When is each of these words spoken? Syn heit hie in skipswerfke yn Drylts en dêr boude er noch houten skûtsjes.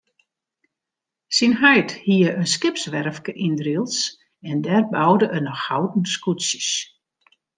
Syn 1.35 1.53
heit 1.61 1.89
hie 2.05 2.29
in 2.39 2.45
skipswerfke 2.55 3.31
yn 3.45 3.55
Drylts 3.59 3.99
en 4.49 4.57
dêr 4.65 4.83
boude 4.93 5.27
er 5.35 5.41
noch 5.45 5.63
houten 5.71 6.03
skûtsjes. 6.15 6.71